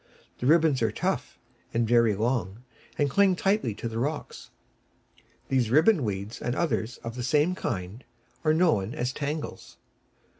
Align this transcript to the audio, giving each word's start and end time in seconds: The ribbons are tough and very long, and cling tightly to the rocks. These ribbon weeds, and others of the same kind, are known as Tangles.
The 0.39 0.47
ribbons 0.47 0.81
are 0.81 0.91
tough 0.91 1.37
and 1.75 1.87
very 1.87 2.15
long, 2.15 2.63
and 2.97 3.07
cling 3.07 3.35
tightly 3.35 3.75
to 3.75 3.87
the 3.87 3.99
rocks. 3.99 4.49
These 5.49 5.69
ribbon 5.69 6.03
weeds, 6.03 6.41
and 6.41 6.55
others 6.55 6.97
of 7.03 7.13
the 7.13 7.21
same 7.21 7.53
kind, 7.53 8.03
are 8.43 8.51
known 8.51 8.95
as 8.95 9.13
Tangles. 9.13 9.77